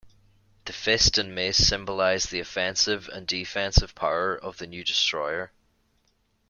[0.65, 5.51] The fist and mace symbolize the offensive and defensive power of the new destroyer.